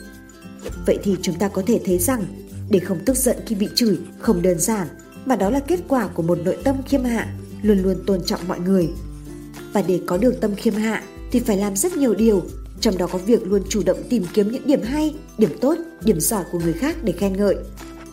Vậy 0.87 0.99
thì 1.03 1.17
chúng 1.23 1.35
ta 1.35 1.49
có 1.49 1.63
thể 1.67 1.81
thấy 1.85 1.99
rằng 1.99 2.25
để 2.71 2.79
không 2.79 2.99
tức 3.07 3.17
giận 3.17 3.37
khi 3.47 3.55
bị 3.55 3.69
chửi 3.75 3.99
không 4.19 4.43
đơn 4.43 4.59
giản 4.59 4.89
mà 5.25 5.37
đó 5.37 5.51
là 5.51 5.61
kết 5.61 5.81
quả 5.89 6.07
của 6.07 6.23
một 6.23 6.39
nội 6.45 6.57
tâm 6.65 6.77
khiêm 6.89 7.05
hạ, 7.05 7.35
luôn 7.63 7.79
luôn 7.79 7.97
tôn 8.07 8.25
trọng 8.27 8.49
mọi 8.49 8.61
người. 8.61 8.89
Và 9.73 9.83
để 9.83 10.01
có 10.07 10.17
được 10.17 10.41
tâm 10.41 10.55
khiêm 10.55 10.75
hạ 10.75 11.03
thì 11.33 11.41
phải 11.41 11.57
làm 11.57 11.77
rất 11.77 11.97
nhiều 11.97 12.15
điều 12.15 12.43
trong 12.81 12.99
đó 12.99 13.07
có 13.07 13.19
việc 13.19 13.47
luôn 13.47 13.63
chủ 13.69 13.83
động 13.87 14.03
tìm 14.11 14.25
kiếm 14.35 14.53
những 14.53 14.67
điểm 14.67 14.83
hay, 14.83 15.15
điểm 15.39 15.51
tốt, 15.61 15.79
điểm 16.05 16.21
giỏi 16.21 16.45
của 16.53 16.59
người 16.59 16.73
khác 16.73 16.97
để 17.05 17.13
khen 17.13 17.37
ngợi. 17.37 17.57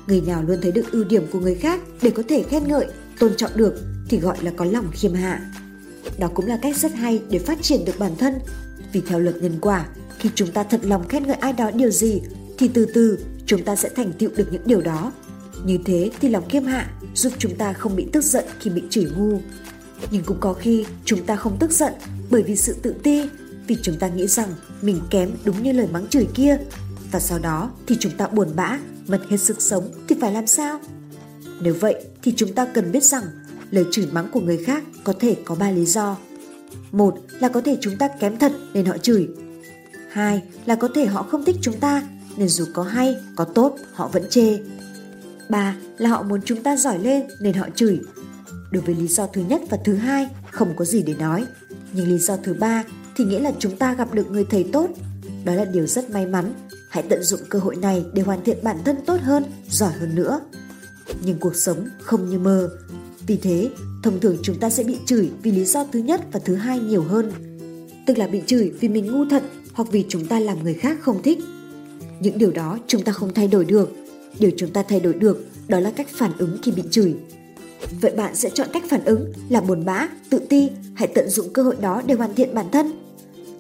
Người 0.08 0.22
nào 0.22 0.44
luôn 0.44 0.60
thấy 0.62 0.72
được 0.72 0.92
ưu 0.92 1.04
điểm 1.04 1.24
của 1.32 1.40
người 1.40 1.56
khác 1.56 1.82
để 2.02 2.10
có 2.10 2.24
thể 2.28 2.44
khen 2.44 2.68
ngợi, 2.68 2.88
tôn 3.20 3.36
trọng 3.38 3.52
được 3.56 3.74
thì 4.10 4.20
gọi 4.20 4.38
là 4.42 4.52
có 4.58 4.66
lòng 4.66 4.88
khiêm 4.92 5.14
hạ. 5.14 5.52
Đó 6.18 6.28
cũng 6.34 6.48
là 6.48 6.60
cách 6.62 6.78
rất 6.78 6.94
hay 6.94 7.22
để 7.30 7.40
phát 7.40 7.62
triển 7.62 7.86
được 7.86 8.00
bản 8.00 8.12
thân. 8.18 8.34
Vì 8.94 9.02
theo 9.02 9.20
luật 9.20 9.36
nhân 9.42 9.58
quả, 9.62 9.86
khi 10.20 10.30
chúng 10.36 10.52
ta 10.52 10.64
thật 10.64 10.80
lòng 10.84 11.08
khen 11.08 11.28
ngợi 11.28 11.36
ai 11.36 11.54
đó 11.54 11.72
điều 11.72 11.90
gì 11.90 12.22
thì 12.58 12.68
từ 12.68 12.86
từ 12.94 13.20
chúng 13.46 13.64
ta 13.64 13.76
sẽ 13.76 13.90
thành 13.90 14.12
tựu 14.14 14.30
được 14.38 14.48
những 14.52 14.62
điều 14.66 14.82
đó. 14.82 15.12
Như 15.66 15.78
thế 15.86 16.12
thì 16.20 16.30
lòng 16.30 16.50
khiêm 16.50 16.64
hạ 16.64 16.92
giúp 17.16 17.34
chúng 17.38 17.56
ta 17.56 17.74
không 17.74 17.96
bị 17.96 18.08
tức 18.14 18.24
giận 18.24 18.46
khi 18.60 18.70
bị 18.70 18.82
chửi 18.90 19.08
ngu. 19.18 19.40
Nhưng 20.12 20.24
cũng 20.24 20.38
có 20.40 20.54
khi 20.54 20.86
chúng 21.06 21.26
ta 21.26 21.36
không 21.36 21.58
tức 21.60 21.72
giận 21.72 21.94
bởi 22.30 22.44
vì 22.44 22.56
sự 22.56 22.76
tự 22.82 22.96
ti 23.04 23.24
vì 23.68 23.78
chúng 23.82 24.00
ta 24.00 24.08
nghĩ 24.08 24.28
rằng 24.28 24.50
mình 24.82 25.00
kém 25.10 25.32
đúng 25.46 25.64
như 25.64 25.72
lời 25.72 25.88
mắng 25.92 26.08
chửi 26.08 26.28
kia 26.34 26.58
và 27.12 27.20
sau 27.20 27.40
đó 27.40 27.72
thì 27.88 27.98
chúng 28.00 28.18
ta 28.18 28.28
buồn 28.28 28.48
bã, 28.56 28.80
mất 29.08 29.20
hết 29.30 29.38
sức 29.38 29.62
sống 29.62 29.92
thì 30.08 30.16
phải 30.22 30.32
làm 30.32 30.48
sao? 30.48 30.80
Nếu 31.62 31.76
vậy 31.80 31.96
thì 32.24 32.34
chúng 32.36 32.54
ta 32.54 32.66
cần 32.74 32.92
biết 32.92 33.04
rằng 33.04 33.24
lời 33.72 33.86
chửi 33.92 34.08
mắng 34.12 34.30
của 34.32 34.40
người 34.40 34.64
khác 34.64 34.84
có 35.04 35.14
thể 35.20 35.36
có 35.46 35.56
ba 35.56 35.72
lý 35.72 35.86
do. 35.86 36.18
Một 36.92 37.18
là 37.40 37.50
có 37.50 37.62
thể 37.62 37.78
chúng 37.82 37.98
ta 37.98 38.08
kém 38.08 38.38
thật 38.38 38.52
nên 38.74 38.86
họ 38.86 38.98
chửi. 38.98 39.28
Hai 40.12 40.42
là 40.66 40.76
có 40.76 40.90
thể 40.96 41.06
họ 41.06 41.24
không 41.24 41.46
thích 41.46 41.56
chúng 41.62 41.80
ta 41.80 42.04
nên 42.38 42.48
dù 42.48 42.66
có 42.74 42.84
hay, 42.84 43.16
có 43.36 43.44
tốt 43.44 43.76
họ 43.94 44.08
vẫn 44.08 44.24
chê. 44.30 44.60
Ba 45.50 45.76
là 45.98 46.10
họ 46.10 46.24
muốn 46.24 46.42
chúng 46.46 46.64
ta 46.64 46.76
giỏi 46.76 47.00
lên 47.00 47.24
nên 47.40 47.54
họ 47.54 47.68
chửi. 47.76 48.00
Đối 48.72 48.84
với 48.84 48.96
lý 48.96 49.08
do 49.08 49.28
thứ 49.28 49.42
nhất 49.42 49.62
và 49.70 49.78
thứ 49.86 49.96
hai 49.96 50.28
không 50.52 50.76
có 50.76 50.86
gì 50.86 51.04
để 51.04 51.14
nói. 51.14 51.46
Nhưng 51.94 52.08
lý 52.08 52.18
do 52.18 52.38
thứ 52.38 52.54
ba 52.54 52.84
thì 53.18 53.26
nghĩa 53.26 53.40
là 53.40 53.52
chúng 53.60 53.78
ta 53.78 53.94
gặp 53.94 54.14
được 54.14 54.32
người 54.32 54.46
thầy 54.50 54.64
tốt. 54.64 54.90
Đó 55.46 55.54
là 55.54 55.66
điều 55.66 55.88
rất 55.88 56.10
may 56.10 56.26
mắn. 56.26 56.54
Hãy 56.90 57.04
tận 57.10 57.24
dụng 57.24 57.40
cơ 57.50 57.60
hội 57.60 57.76
này 57.76 58.06
để 58.14 58.22
hoàn 58.22 58.44
thiện 58.44 58.58
bản 58.64 58.78
thân 58.86 58.96
tốt 59.06 59.18
hơn, 59.22 59.44
giỏi 59.70 59.92
hơn 59.92 60.16
nữa. 60.16 60.40
Nhưng 61.26 61.38
cuộc 61.40 61.56
sống 61.56 61.88
không 62.02 62.30
như 62.30 62.40
mơ. 62.40 62.70
Vì 63.28 63.38
thế, 63.38 63.70
thông 64.04 64.20
thường 64.20 64.38
chúng 64.42 64.60
ta 64.60 64.70
sẽ 64.70 64.84
bị 64.84 64.98
chửi 65.06 65.30
vì 65.44 65.52
lý 65.52 65.66
do 65.66 65.86
thứ 65.92 66.00
nhất 66.00 66.22
và 66.32 66.40
thứ 66.46 66.56
hai 66.56 66.80
nhiều 66.80 67.04
hơn. 67.04 67.32
Tức 68.06 68.18
là 68.18 68.28
bị 68.28 68.42
chửi 68.46 68.72
vì 68.80 68.88
mình 68.88 69.12
ngu 69.12 69.26
thật 69.30 69.44
hoặc 69.74 69.90
vì 69.92 70.06
chúng 70.10 70.26
ta 70.26 70.40
làm 70.40 70.64
người 70.64 70.74
khác 70.74 70.98
không 71.02 71.24
thích. 71.24 71.40
Những 72.20 72.38
điều 72.38 72.52
đó 72.52 72.78
chúng 72.88 73.04
ta 73.04 73.12
không 73.12 73.34
thay 73.34 73.48
đổi 73.48 73.66
được. 73.66 73.90
Điều 74.40 74.52
chúng 74.58 74.74
ta 74.74 74.84
thay 74.84 75.00
đổi 75.00 75.14
được 75.14 75.46
đó 75.68 75.80
là 75.80 75.92
cách 75.92 76.08
phản 76.10 76.32
ứng 76.38 76.58
khi 76.64 76.72
bị 76.72 76.84
chửi. 76.92 77.16
Vậy 78.02 78.12
bạn 78.12 78.36
sẽ 78.36 78.50
chọn 78.50 78.68
cách 78.74 78.84
phản 78.90 79.06
ứng 79.06 79.34
là 79.50 79.62
buồn 79.62 79.86
bã, 79.86 80.08
tự 80.30 80.40
ti 80.40 80.70
hãy 80.94 81.08
tận 81.08 81.30
dụng 81.30 81.54
cơ 81.54 81.64
hội 81.64 81.76
đó 81.82 82.02
để 82.06 82.16
hoàn 82.16 82.36
thiện 82.36 82.54
bản 82.54 82.66
thân? 82.72 83.07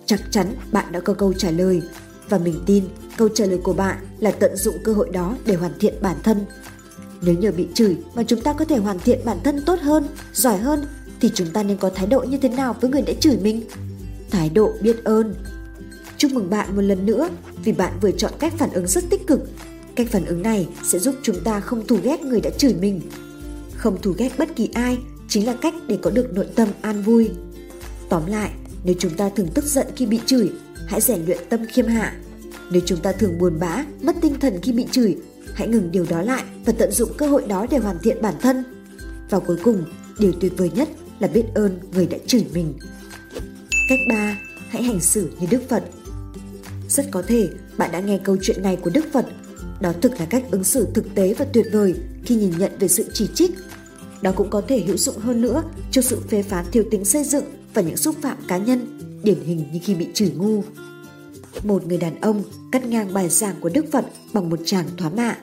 Chắc 0.07 0.21
chắn 0.31 0.55
bạn 0.71 0.91
đã 0.91 0.99
có 0.99 1.13
câu 1.13 1.33
trả 1.33 1.51
lời 1.51 1.81
và 2.29 2.37
mình 2.37 2.63
tin 2.65 2.83
câu 3.17 3.29
trả 3.29 3.45
lời 3.45 3.59
của 3.63 3.73
bạn 3.73 3.97
là 4.19 4.31
tận 4.31 4.55
dụng 4.55 4.75
cơ 4.83 4.93
hội 4.93 5.09
đó 5.13 5.35
để 5.45 5.55
hoàn 5.55 5.71
thiện 5.79 5.93
bản 6.01 6.17
thân. 6.23 6.45
Nếu 7.21 7.35
nhờ 7.35 7.51
bị 7.51 7.67
chửi 7.73 7.97
mà 8.15 8.23
chúng 8.23 8.41
ta 8.41 8.53
có 8.53 8.65
thể 8.65 8.77
hoàn 8.77 8.99
thiện 8.99 9.19
bản 9.25 9.37
thân 9.43 9.63
tốt 9.65 9.79
hơn, 9.79 10.07
giỏi 10.33 10.57
hơn 10.57 10.85
thì 11.21 11.31
chúng 11.33 11.47
ta 11.53 11.63
nên 11.63 11.77
có 11.77 11.89
thái 11.89 12.07
độ 12.07 12.19
như 12.19 12.37
thế 12.37 12.49
nào 12.49 12.75
với 12.81 12.89
người 12.89 13.01
đã 13.01 13.13
chửi 13.19 13.37
mình? 13.37 13.61
Thái 14.31 14.49
độ 14.49 14.73
biết 14.81 15.03
ơn. 15.03 15.35
Chúc 16.17 16.31
mừng 16.31 16.49
bạn 16.49 16.75
một 16.75 16.81
lần 16.81 17.05
nữa 17.05 17.29
vì 17.63 17.71
bạn 17.71 17.93
vừa 18.01 18.11
chọn 18.11 18.31
cách 18.39 18.53
phản 18.57 18.71
ứng 18.71 18.87
rất 18.87 19.03
tích 19.09 19.27
cực. 19.27 19.39
Cách 19.95 20.07
phản 20.11 20.25
ứng 20.25 20.41
này 20.41 20.67
sẽ 20.83 20.99
giúp 20.99 21.15
chúng 21.23 21.43
ta 21.43 21.59
không 21.59 21.87
thù 21.87 21.97
ghét 22.03 22.21
người 22.21 22.41
đã 22.41 22.49
chửi 22.49 22.73
mình. 22.73 23.01
Không 23.75 24.01
thù 24.01 24.13
ghét 24.17 24.29
bất 24.37 24.55
kỳ 24.55 24.69
ai 24.73 24.97
chính 25.27 25.45
là 25.45 25.55
cách 25.61 25.73
để 25.87 25.97
có 26.01 26.09
được 26.09 26.33
nội 26.33 26.47
tâm 26.55 26.67
an 26.81 27.01
vui. 27.01 27.29
Tóm 28.09 28.25
lại, 28.25 28.51
nếu 28.83 28.95
chúng 28.99 29.15
ta 29.15 29.29
thường 29.29 29.47
tức 29.53 29.65
giận 29.65 29.87
khi 29.95 30.05
bị 30.05 30.19
chửi, 30.25 30.51
hãy 30.87 31.01
rèn 31.01 31.25
luyện 31.25 31.37
tâm 31.49 31.65
khiêm 31.65 31.87
hạ. 31.87 32.15
Nếu 32.71 32.81
chúng 32.85 32.99
ta 32.99 33.11
thường 33.11 33.37
buồn 33.39 33.59
bã, 33.59 33.85
mất 34.01 34.15
tinh 34.21 34.39
thần 34.39 34.59
khi 34.61 34.71
bị 34.71 34.85
chửi, 34.91 35.17
hãy 35.53 35.67
ngừng 35.67 35.91
điều 35.91 36.05
đó 36.09 36.21
lại 36.21 36.43
và 36.65 36.73
tận 36.77 36.91
dụng 36.91 37.11
cơ 37.17 37.27
hội 37.27 37.43
đó 37.47 37.65
để 37.71 37.77
hoàn 37.77 37.97
thiện 38.03 38.21
bản 38.21 38.33
thân. 38.41 38.63
Và 39.29 39.39
cuối 39.39 39.57
cùng, 39.63 39.85
điều 40.19 40.31
tuyệt 40.31 40.53
vời 40.57 40.71
nhất 40.75 40.89
là 41.19 41.27
biết 41.27 41.43
ơn 41.55 41.79
người 41.93 42.07
đã 42.07 42.17
chửi 42.27 42.45
mình. 42.53 42.73
Cách 43.89 43.99
3. 44.09 44.37
Hãy 44.69 44.83
hành 44.83 44.99
xử 44.99 45.29
như 45.39 45.47
Đức 45.51 45.69
Phật. 45.69 45.83
Rất 46.89 47.05
có 47.11 47.21
thể 47.21 47.49
bạn 47.77 47.91
đã 47.91 47.99
nghe 47.99 48.19
câu 48.23 48.37
chuyện 48.41 48.63
này 48.63 48.75
của 48.75 48.89
Đức 48.89 49.05
Phật. 49.13 49.25
Đó 49.81 49.93
thực 50.01 50.19
là 50.19 50.25
cách 50.25 50.43
ứng 50.51 50.63
xử 50.63 50.87
thực 50.93 51.15
tế 51.15 51.33
và 51.33 51.45
tuyệt 51.53 51.65
vời 51.71 51.95
khi 52.25 52.35
nhìn 52.35 52.51
nhận 52.57 52.71
về 52.79 52.87
sự 52.87 53.05
chỉ 53.13 53.29
trích. 53.35 53.51
Đó 54.21 54.31
cũng 54.35 54.49
có 54.49 54.61
thể 54.67 54.79
hữu 54.79 54.97
dụng 54.97 55.17
hơn 55.17 55.41
nữa 55.41 55.63
cho 55.91 56.01
sự 56.01 56.19
phê 56.29 56.43
phán 56.43 56.65
thiếu 56.71 56.83
tính 56.91 57.05
xây 57.05 57.23
dựng 57.23 57.43
và 57.77 57.83
những 57.83 57.97
xúc 57.97 58.15
phạm 58.21 58.37
cá 58.47 58.57
nhân, 58.57 58.99
điển 59.23 59.39
hình 59.45 59.65
như 59.73 59.79
khi 59.83 59.95
bị 59.95 60.07
chửi 60.13 60.31
ngu. 60.37 60.63
Một 61.63 61.85
người 61.85 61.97
đàn 61.97 62.21
ông 62.21 62.43
cắt 62.71 62.85
ngang 62.85 63.13
bài 63.13 63.29
giảng 63.29 63.55
của 63.59 63.69
Đức 63.69 63.85
Phật 63.91 64.05
bằng 64.33 64.49
một 64.49 64.59
tràng 64.65 64.85
thoá 64.97 65.09
mạ. 65.09 65.37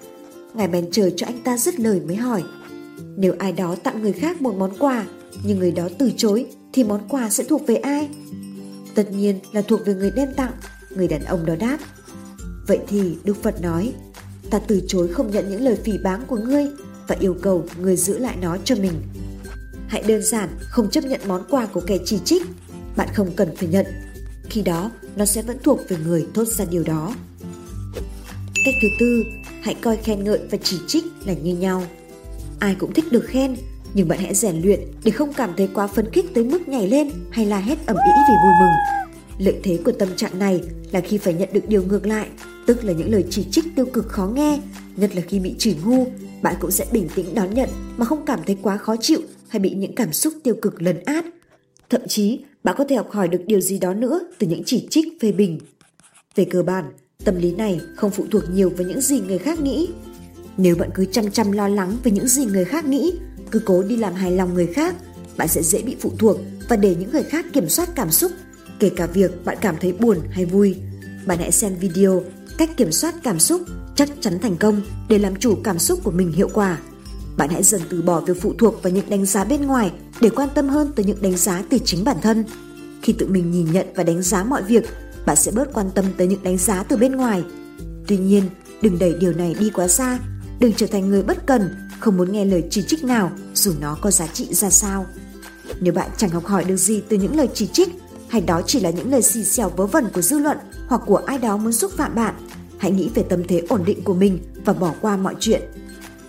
Ngài 0.54 0.68
bèn 0.68 0.90
chờ 0.90 1.10
cho 1.16 1.26
anh 1.26 1.42
ta 1.44 1.58
dứt 1.58 1.80
lời 1.80 2.00
mới 2.06 2.16
hỏi. 2.16 2.42
Nếu 3.16 3.34
ai 3.38 3.52
đó 3.52 3.76
tặng 3.82 4.02
người 4.02 4.12
khác 4.12 4.42
một 4.42 4.54
món 4.58 4.78
quà, 4.78 5.06
nhưng 5.44 5.58
người 5.58 5.72
đó 5.72 5.88
từ 5.98 6.12
chối, 6.16 6.46
thì 6.72 6.84
món 6.84 7.08
quà 7.08 7.30
sẽ 7.30 7.44
thuộc 7.44 7.66
về 7.66 7.76
ai? 7.76 8.08
Tất 8.94 9.12
nhiên 9.12 9.38
là 9.52 9.62
thuộc 9.62 9.80
về 9.86 9.94
người 9.94 10.10
đem 10.10 10.34
tặng, 10.36 10.52
người 10.90 11.08
đàn 11.08 11.24
ông 11.24 11.46
đó 11.46 11.54
đáp. 11.60 11.78
Vậy 12.66 12.78
thì 12.88 13.16
Đức 13.24 13.42
Phật 13.42 13.62
nói, 13.62 13.92
ta 14.50 14.58
từ 14.58 14.82
chối 14.86 15.08
không 15.08 15.30
nhận 15.30 15.50
những 15.50 15.64
lời 15.64 15.76
phỉ 15.84 15.98
báng 15.98 16.22
của 16.26 16.38
ngươi 16.38 16.66
và 17.08 17.16
yêu 17.20 17.36
cầu 17.42 17.64
người 17.80 17.96
giữ 17.96 18.18
lại 18.18 18.36
nó 18.40 18.56
cho 18.64 18.74
mình. 18.74 18.94
Hãy 19.94 20.02
đơn 20.06 20.22
giản 20.22 20.48
không 20.60 20.90
chấp 20.90 21.04
nhận 21.04 21.20
món 21.26 21.44
quà 21.50 21.66
của 21.66 21.80
kẻ 21.80 21.98
chỉ 22.04 22.18
trích, 22.24 22.42
bạn 22.96 23.08
không 23.14 23.30
cần 23.36 23.56
phải 23.56 23.68
nhận. 23.68 23.86
Khi 24.50 24.62
đó, 24.62 24.90
nó 25.16 25.24
sẽ 25.24 25.42
vẫn 25.42 25.56
thuộc 25.62 25.80
về 25.88 25.96
người 26.04 26.26
thốt 26.34 26.44
ra 26.48 26.64
điều 26.70 26.82
đó. 26.82 27.14
Cách 28.64 28.74
thứ 28.82 28.88
tư, 29.00 29.24
hãy 29.62 29.74
coi 29.74 29.96
khen 29.96 30.24
ngợi 30.24 30.40
và 30.50 30.58
chỉ 30.62 30.78
trích 30.86 31.04
là 31.24 31.32
như 31.32 31.56
nhau. 31.56 31.82
Ai 32.58 32.74
cũng 32.78 32.92
thích 32.92 33.04
được 33.10 33.24
khen, 33.26 33.56
nhưng 33.94 34.08
bạn 34.08 34.18
hãy 34.18 34.34
rèn 34.34 34.60
luyện 34.62 34.80
để 35.04 35.10
không 35.10 35.32
cảm 35.32 35.50
thấy 35.56 35.68
quá 35.74 35.86
phấn 35.86 36.10
khích 36.10 36.34
tới 36.34 36.44
mức 36.44 36.68
nhảy 36.68 36.88
lên 36.88 37.10
hay 37.30 37.46
la 37.46 37.58
hét 37.58 37.86
ầm 37.86 37.96
ĩ 37.96 38.10
vì 38.28 38.34
vui 38.44 38.52
mừng. 38.60 39.04
Lợi 39.38 39.60
thế 39.62 39.78
của 39.84 39.92
tâm 39.92 40.08
trạng 40.16 40.38
này 40.38 40.60
là 40.92 41.00
khi 41.00 41.18
phải 41.18 41.34
nhận 41.34 41.48
được 41.52 41.68
điều 41.68 41.82
ngược 41.82 42.06
lại, 42.06 42.28
tức 42.66 42.84
là 42.84 42.92
những 42.92 43.12
lời 43.12 43.24
chỉ 43.30 43.46
trích 43.50 43.64
tiêu 43.76 43.86
cực 43.86 44.08
khó 44.08 44.26
nghe, 44.26 44.60
nhất 44.96 45.16
là 45.16 45.22
khi 45.28 45.40
bị 45.40 45.54
chửi 45.58 45.76
ngu, 45.84 46.06
bạn 46.42 46.54
cũng 46.60 46.70
sẽ 46.70 46.86
bình 46.92 47.08
tĩnh 47.14 47.34
đón 47.34 47.54
nhận 47.54 47.68
mà 47.96 48.04
không 48.04 48.26
cảm 48.26 48.40
thấy 48.46 48.56
quá 48.62 48.76
khó 48.76 48.96
chịu 49.00 49.20
hay 49.54 49.60
bị 49.60 49.70
những 49.70 49.94
cảm 49.94 50.12
xúc 50.12 50.34
tiêu 50.42 50.54
cực 50.62 50.82
lấn 50.82 51.04
át. 51.04 51.24
Thậm 51.90 52.00
chí, 52.08 52.40
bạn 52.64 52.74
có 52.78 52.84
thể 52.88 52.96
học 52.96 53.10
hỏi 53.10 53.28
được 53.28 53.42
điều 53.46 53.60
gì 53.60 53.78
đó 53.78 53.94
nữa 53.94 54.20
từ 54.38 54.46
những 54.46 54.62
chỉ 54.66 54.86
trích 54.90 55.20
phê 55.20 55.32
bình. 55.32 55.58
Về 56.34 56.44
cơ 56.44 56.62
bản, 56.62 56.92
tâm 57.24 57.36
lý 57.36 57.52
này 57.52 57.80
không 57.96 58.10
phụ 58.10 58.24
thuộc 58.30 58.42
nhiều 58.52 58.70
vào 58.70 58.88
những 58.88 59.00
gì 59.00 59.20
người 59.20 59.38
khác 59.38 59.60
nghĩ. 59.60 59.88
Nếu 60.56 60.76
bạn 60.76 60.90
cứ 60.94 61.04
chăm 61.04 61.30
chăm 61.30 61.52
lo 61.52 61.68
lắng 61.68 61.96
về 62.04 62.10
những 62.10 62.28
gì 62.28 62.46
người 62.46 62.64
khác 62.64 62.84
nghĩ, 62.84 63.12
cứ 63.50 63.58
cố 63.64 63.82
đi 63.82 63.96
làm 63.96 64.14
hài 64.14 64.32
lòng 64.32 64.54
người 64.54 64.66
khác, 64.66 64.94
bạn 65.36 65.48
sẽ 65.48 65.62
dễ 65.62 65.82
bị 65.82 65.96
phụ 66.00 66.12
thuộc 66.18 66.36
và 66.68 66.76
để 66.76 66.96
những 66.98 67.12
người 67.12 67.22
khác 67.22 67.46
kiểm 67.52 67.68
soát 67.68 67.88
cảm 67.94 68.10
xúc, 68.10 68.32
kể 68.78 68.90
cả 68.96 69.06
việc 69.06 69.44
bạn 69.44 69.58
cảm 69.60 69.76
thấy 69.80 69.92
buồn 69.92 70.18
hay 70.30 70.44
vui. 70.44 70.76
Bạn 71.26 71.38
hãy 71.38 71.52
xem 71.52 71.76
video 71.80 72.22
cách 72.58 72.70
kiểm 72.76 72.92
soát 72.92 73.14
cảm 73.22 73.40
xúc 73.40 73.62
chắc 73.96 74.08
chắn 74.20 74.38
thành 74.38 74.56
công 74.56 74.80
để 75.08 75.18
làm 75.18 75.36
chủ 75.36 75.54
cảm 75.64 75.78
xúc 75.78 76.00
của 76.04 76.10
mình 76.10 76.32
hiệu 76.32 76.48
quả. 76.54 76.78
Bạn 77.36 77.50
hãy 77.50 77.62
dần 77.62 77.80
từ 77.88 78.02
bỏ 78.02 78.20
việc 78.20 78.42
phụ 78.42 78.54
thuộc 78.58 78.82
vào 78.82 78.92
những 78.92 79.10
đánh 79.10 79.26
giá 79.26 79.44
bên 79.44 79.66
ngoài 79.66 79.92
để 80.20 80.30
quan 80.30 80.48
tâm 80.54 80.68
hơn 80.68 80.92
tới 80.96 81.04
những 81.04 81.22
đánh 81.22 81.36
giá 81.36 81.62
từ 81.70 81.78
chính 81.84 82.04
bản 82.04 82.16
thân. 82.22 82.44
Khi 83.02 83.12
tự 83.12 83.26
mình 83.28 83.50
nhìn 83.50 83.72
nhận 83.72 83.86
và 83.94 84.02
đánh 84.02 84.22
giá 84.22 84.44
mọi 84.44 84.62
việc, 84.62 84.84
bạn 85.26 85.36
sẽ 85.36 85.52
bớt 85.52 85.72
quan 85.72 85.90
tâm 85.94 86.04
tới 86.16 86.26
những 86.26 86.42
đánh 86.42 86.58
giá 86.58 86.82
từ 86.82 86.96
bên 86.96 87.12
ngoài. 87.12 87.44
Tuy 88.06 88.16
nhiên, 88.16 88.44
đừng 88.82 88.98
đẩy 88.98 89.14
điều 89.20 89.32
này 89.32 89.54
đi 89.58 89.70
quá 89.70 89.88
xa, 89.88 90.18
đừng 90.60 90.72
trở 90.72 90.86
thành 90.86 91.08
người 91.08 91.22
bất 91.22 91.46
cần, 91.46 91.74
không 92.00 92.16
muốn 92.16 92.32
nghe 92.32 92.44
lời 92.44 92.64
chỉ 92.70 92.82
trích 92.82 93.04
nào 93.04 93.30
dù 93.54 93.72
nó 93.80 93.96
có 94.00 94.10
giá 94.10 94.26
trị 94.26 94.54
ra 94.54 94.70
sao. 94.70 95.06
Nếu 95.80 95.92
bạn 95.92 96.10
chẳng 96.16 96.30
học 96.30 96.46
hỏi 96.46 96.64
được 96.64 96.76
gì 96.76 97.02
từ 97.08 97.16
những 97.16 97.36
lời 97.36 97.48
chỉ 97.54 97.66
trích, 97.66 97.88
hay 98.28 98.40
đó 98.40 98.62
chỉ 98.66 98.80
là 98.80 98.90
những 98.90 99.10
lời 99.10 99.22
xì 99.22 99.44
xèo 99.44 99.68
vớ 99.68 99.86
vẩn 99.86 100.06
của 100.14 100.22
dư 100.22 100.38
luận 100.38 100.58
hoặc 100.88 101.02
của 101.06 101.16
ai 101.16 101.38
đó 101.38 101.56
muốn 101.56 101.72
xúc 101.72 101.92
phạm 101.92 102.14
bạn, 102.14 102.34
hãy 102.78 102.90
nghĩ 102.90 103.10
về 103.14 103.24
tâm 103.28 103.42
thế 103.48 103.62
ổn 103.68 103.82
định 103.86 104.04
của 104.04 104.14
mình 104.14 104.38
và 104.64 104.72
bỏ 104.72 104.94
qua 105.00 105.16
mọi 105.16 105.34
chuyện. 105.40 105.62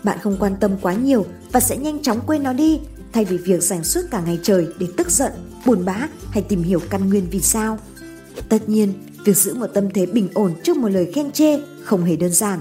Bạn 0.05 0.17
không 0.23 0.37
quan 0.39 0.55
tâm 0.59 0.71
quá 0.81 0.93
nhiều 0.93 1.25
và 1.51 1.59
sẽ 1.59 1.77
nhanh 1.77 2.01
chóng 2.01 2.21
quên 2.27 2.43
nó 2.43 2.53
đi, 2.53 2.79
thay 3.13 3.25
vì 3.25 3.37
việc 3.37 3.63
dành 3.63 3.83
suốt 3.83 4.01
cả 4.11 4.21
ngày 4.25 4.39
trời 4.43 4.67
để 4.79 4.87
tức 4.97 5.09
giận, 5.09 5.31
buồn 5.65 5.85
bã 5.85 6.07
hay 6.31 6.43
tìm 6.43 6.63
hiểu 6.63 6.79
căn 6.89 7.09
nguyên 7.09 7.27
vì 7.31 7.39
sao. 7.39 7.79
Tất 8.49 8.69
nhiên, 8.69 8.93
việc 9.25 9.37
giữ 9.37 9.53
một 9.53 9.67
tâm 9.67 9.89
thế 9.93 10.05
bình 10.05 10.29
ổn 10.33 10.53
trước 10.63 10.77
một 10.77 10.89
lời 10.89 11.11
khen 11.15 11.31
chê 11.31 11.59
không 11.83 12.03
hề 12.03 12.15
đơn 12.15 12.31
giản. 12.33 12.59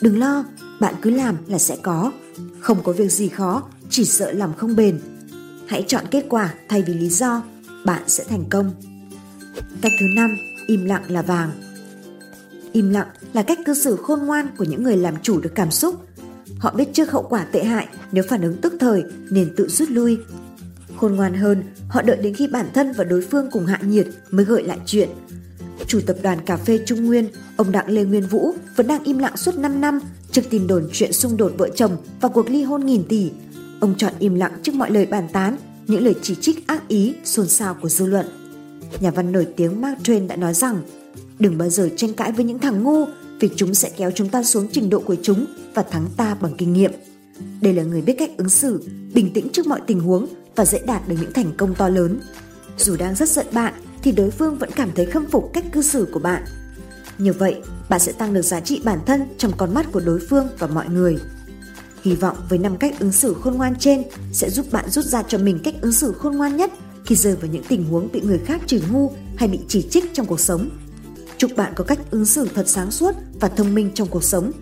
Đừng 0.00 0.18
lo, 0.18 0.44
bạn 0.80 0.94
cứ 1.02 1.10
làm 1.10 1.36
là 1.46 1.58
sẽ 1.58 1.76
có. 1.82 2.12
Không 2.60 2.82
có 2.82 2.92
việc 2.92 3.12
gì 3.12 3.28
khó, 3.28 3.62
chỉ 3.90 4.04
sợ 4.04 4.32
làm 4.32 4.54
không 4.54 4.76
bền. 4.76 5.00
Hãy 5.66 5.84
chọn 5.88 6.04
kết 6.10 6.26
quả 6.28 6.54
thay 6.68 6.82
vì 6.82 6.94
lý 6.94 7.08
do, 7.08 7.42
bạn 7.84 8.02
sẽ 8.06 8.24
thành 8.24 8.44
công. 8.50 8.72
Cách 9.80 9.92
thứ 10.00 10.06
năm, 10.16 10.36
im 10.66 10.84
lặng 10.84 11.02
là 11.08 11.22
vàng. 11.22 11.50
Im 12.72 12.90
lặng 12.90 13.08
là 13.32 13.42
cách 13.42 13.58
cư 13.66 13.74
xử 13.74 13.96
khôn 13.96 14.18
ngoan 14.26 14.48
của 14.58 14.64
những 14.64 14.82
người 14.82 14.96
làm 14.96 15.14
chủ 15.22 15.40
được 15.40 15.52
cảm 15.54 15.70
xúc. 15.70 16.07
Họ 16.58 16.72
biết 16.76 16.88
trước 16.92 17.10
hậu 17.10 17.22
quả 17.22 17.44
tệ 17.44 17.64
hại 17.64 17.88
nếu 18.12 18.24
phản 18.28 18.42
ứng 18.42 18.56
tức 18.56 18.74
thời 18.80 19.04
nên 19.30 19.54
tự 19.56 19.68
rút 19.68 19.90
lui. 19.90 20.18
Khôn 20.96 21.16
ngoan 21.16 21.34
hơn, 21.34 21.62
họ 21.88 22.02
đợi 22.02 22.16
đến 22.16 22.34
khi 22.34 22.46
bản 22.46 22.66
thân 22.74 22.92
và 22.92 23.04
đối 23.04 23.20
phương 23.20 23.48
cùng 23.50 23.66
hạ 23.66 23.80
nhiệt 23.82 24.06
mới 24.30 24.44
gợi 24.44 24.62
lại 24.62 24.78
chuyện. 24.86 25.08
Chủ 25.86 26.00
tập 26.06 26.16
đoàn 26.22 26.38
cà 26.46 26.56
phê 26.56 26.80
Trung 26.86 27.04
Nguyên, 27.04 27.28
ông 27.56 27.72
Đặng 27.72 27.90
Lê 27.90 28.04
Nguyên 28.04 28.26
Vũ 28.26 28.54
vẫn 28.76 28.86
đang 28.86 29.04
im 29.04 29.18
lặng 29.18 29.36
suốt 29.36 29.58
5 29.58 29.80
năm 29.80 30.00
trước 30.30 30.42
tin 30.50 30.66
đồn 30.66 30.88
chuyện 30.92 31.12
xung 31.12 31.36
đột 31.36 31.52
vợ 31.58 31.68
chồng 31.74 31.96
và 32.20 32.28
cuộc 32.28 32.50
ly 32.50 32.62
hôn 32.62 32.86
nghìn 32.86 33.04
tỷ. 33.08 33.30
Ông 33.80 33.94
chọn 33.96 34.12
im 34.18 34.34
lặng 34.34 34.52
trước 34.62 34.74
mọi 34.74 34.90
lời 34.90 35.06
bàn 35.06 35.28
tán, 35.32 35.56
những 35.86 36.04
lời 36.04 36.14
chỉ 36.22 36.34
trích 36.34 36.66
ác 36.66 36.88
ý, 36.88 37.14
xôn 37.24 37.48
xao 37.48 37.74
của 37.74 37.88
dư 37.88 38.06
luận. 38.06 38.26
Nhà 39.00 39.10
văn 39.10 39.32
nổi 39.32 39.46
tiếng 39.56 39.80
Mark 39.80 40.00
Twain 40.02 40.26
đã 40.26 40.36
nói 40.36 40.54
rằng 40.54 40.82
Đừng 41.38 41.58
bao 41.58 41.68
giờ 41.68 41.88
tranh 41.96 42.14
cãi 42.14 42.32
với 42.32 42.44
những 42.44 42.58
thằng 42.58 42.82
ngu 42.82 43.04
vì 43.40 43.50
chúng 43.56 43.74
sẽ 43.74 43.90
kéo 43.96 44.10
chúng 44.14 44.28
ta 44.28 44.42
xuống 44.42 44.68
trình 44.72 44.90
độ 44.90 45.00
của 45.00 45.16
chúng 45.22 45.46
và 45.74 45.82
thắng 45.82 46.06
ta 46.16 46.34
bằng 46.34 46.52
kinh 46.58 46.72
nghiệm. 46.72 46.92
Đây 47.60 47.72
là 47.72 47.82
người 47.82 48.02
biết 48.02 48.14
cách 48.18 48.30
ứng 48.36 48.48
xử, 48.48 48.82
bình 49.14 49.30
tĩnh 49.34 49.48
trước 49.52 49.66
mọi 49.66 49.80
tình 49.86 50.00
huống 50.00 50.26
và 50.56 50.64
dễ 50.64 50.80
đạt 50.86 51.08
được 51.08 51.16
những 51.20 51.32
thành 51.32 51.52
công 51.56 51.74
to 51.74 51.88
lớn. 51.88 52.20
Dù 52.78 52.96
đang 52.96 53.14
rất 53.14 53.28
giận 53.28 53.46
bạn 53.52 53.74
thì 54.02 54.12
đối 54.12 54.30
phương 54.30 54.58
vẫn 54.58 54.70
cảm 54.76 54.90
thấy 54.94 55.06
khâm 55.06 55.26
phục 55.26 55.50
cách 55.54 55.64
cư 55.72 55.82
xử 55.82 56.08
của 56.12 56.20
bạn. 56.20 56.44
Như 57.18 57.32
vậy, 57.32 57.56
bạn 57.88 58.00
sẽ 58.00 58.12
tăng 58.12 58.34
được 58.34 58.42
giá 58.42 58.60
trị 58.60 58.80
bản 58.84 58.98
thân 59.06 59.20
trong 59.38 59.52
con 59.56 59.74
mắt 59.74 59.92
của 59.92 60.00
đối 60.00 60.20
phương 60.20 60.48
và 60.58 60.66
mọi 60.66 60.88
người. 60.88 61.16
Hy 62.02 62.14
vọng 62.14 62.36
với 62.48 62.58
năm 62.58 62.76
cách 62.76 63.00
ứng 63.00 63.12
xử 63.12 63.34
khôn 63.34 63.54
ngoan 63.54 63.74
trên 63.78 64.02
sẽ 64.32 64.50
giúp 64.50 64.66
bạn 64.72 64.90
rút 64.90 65.04
ra 65.04 65.22
cho 65.22 65.38
mình 65.38 65.58
cách 65.64 65.74
ứng 65.80 65.92
xử 65.92 66.12
khôn 66.12 66.36
ngoan 66.36 66.56
nhất 66.56 66.70
khi 67.04 67.16
rơi 67.16 67.36
vào 67.36 67.50
những 67.52 67.64
tình 67.68 67.84
huống 67.84 68.12
bị 68.12 68.20
người 68.20 68.38
khác 68.38 68.60
chửi 68.66 68.82
ngu 68.90 69.12
hay 69.36 69.48
bị 69.48 69.60
chỉ 69.68 69.86
trích 69.90 70.04
trong 70.14 70.26
cuộc 70.26 70.40
sống. 70.40 70.70
Chúc 71.38 71.56
bạn 71.56 71.72
có 71.76 71.84
cách 71.84 71.98
ứng 72.10 72.24
xử 72.24 72.48
thật 72.54 72.68
sáng 72.68 72.90
suốt 72.90 73.14
và 73.40 73.48
thông 73.48 73.74
minh 73.74 73.90
trong 73.94 74.08
cuộc 74.08 74.24
sống. 74.24 74.52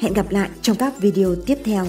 Hẹn 0.00 0.12
gặp 0.12 0.30
lại 0.30 0.50
trong 0.62 0.76
các 0.76 0.98
video 0.98 1.34
tiếp 1.46 1.58
theo. 1.64 1.86